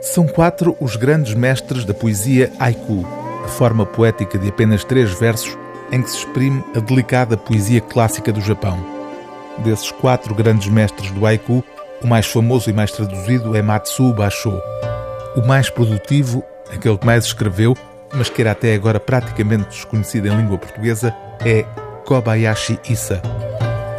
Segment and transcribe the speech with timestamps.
[0.00, 3.06] São quatro os grandes mestres da poesia haiku,
[3.44, 5.58] a forma poética de apenas três versos
[5.92, 8.78] em que se exprime a delicada poesia clássica do Japão.
[9.58, 11.62] Desses quatro grandes mestres do haiku,
[12.02, 14.58] o mais famoso e mais traduzido é Matsuo Basho.
[15.36, 17.76] O mais produtivo, aquele que mais escreveu,
[18.14, 21.62] mas que era até agora praticamente desconhecido em língua portuguesa, é
[22.06, 23.20] Kobayashi Issa.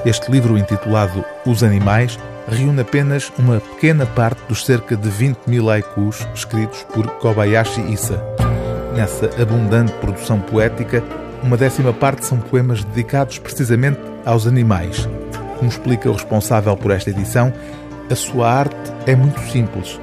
[0.03, 5.69] Este livro, intitulado Os Animais, reúne apenas uma pequena parte dos cerca de 20 mil
[5.69, 8.23] haikus escritos por Kobayashi Issa.
[8.95, 11.03] Nessa abundante produção poética,
[11.43, 15.07] uma décima parte são poemas dedicados precisamente aos animais.
[15.57, 17.53] Como explica o responsável por esta edição,
[18.09, 19.99] a sua arte é muito simples.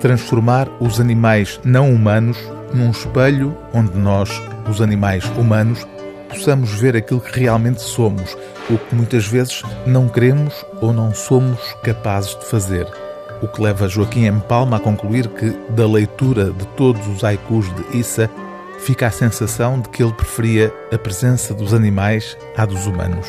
[0.00, 2.36] Transformar os animais não humanos
[2.72, 4.30] num espelho onde nós,
[4.68, 5.86] os animais humanos,
[6.28, 8.36] possamos ver aquilo que realmente somos,
[8.70, 12.86] o que muitas vezes não queremos ou não somos capazes de fazer.
[13.42, 14.40] O que leva Joaquim M.
[14.40, 18.30] Palma a concluir que, da leitura de todos os haikus de Issa,
[18.80, 23.26] fica a sensação de que ele preferia a presença dos animais à dos humanos.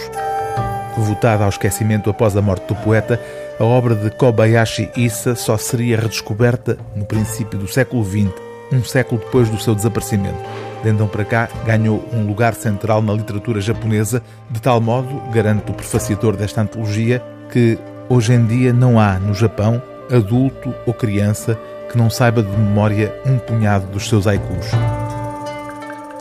[0.97, 3.19] Votada ao esquecimento após a morte do poeta,
[3.59, 8.31] a obra de Kobayashi Issa só seria redescoberta no princípio do século XX,
[8.71, 10.39] um século depois do seu desaparecimento.
[10.83, 15.69] De então para cá, ganhou um lugar central na literatura japonesa, de tal modo, garante
[15.69, 17.77] o prefaciador desta antologia, que
[18.09, 21.57] hoje em dia não há no Japão adulto ou criança
[21.89, 24.67] que não saiba de memória um punhado dos seus haikus.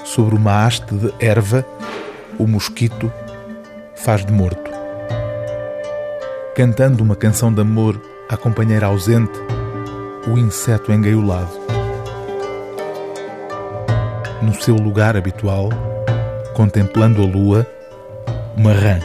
[0.05, 1.65] Sobre uma haste de erva,
[2.39, 3.13] o mosquito
[3.95, 4.71] faz de morto.
[6.55, 9.39] Cantando uma canção de amor à companheira ausente,
[10.27, 11.70] o inseto engaiolado
[14.43, 15.69] no seu lugar habitual,
[16.55, 17.67] contemplando a lua,
[18.57, 18.99] uma rã.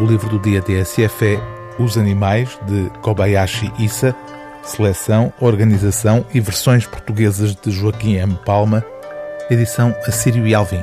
[0.00, 1.40] O livro do dia TSF é
[1.82, 4.14] Os Animais, de Kobayashi Issa,
[4.62, 8.38] seleção, organização e versões portuguesas de Joaquim M.
[8.44, 8.84] Palma,
[9.50, 10.82] edição Assírio e Alvim.